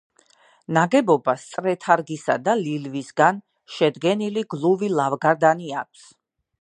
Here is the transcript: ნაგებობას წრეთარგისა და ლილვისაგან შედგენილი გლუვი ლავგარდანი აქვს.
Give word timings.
ნაგებობას 0.77 1.43
წრეთარგისა 1.49 2.37
და 2.47 2.55
ლილვისაგან 2.61 3.43
შედგენილი 3.75 4.45
გლუვი 4.55 4.91
ლავგარდანი 5.01 5.71
აქვს. 5.85 6.09